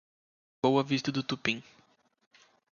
[0.63, 1.61] Boa Vista do Tupim